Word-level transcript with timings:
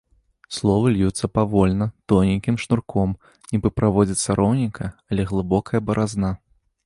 Словы 0.57 0.87
льюцца 0.93 1.25
павольна, 1.37 1.85
тоненькім 2.13 2.55
шнурком, 2.63 3.13
нібы 3.53 3.69
праводзіцца 3.79 4.29
роўненькая, 4.39 4.89
але 5.11 5.21
глыбокая 5.33 5.79
баразна. 5.91 6.29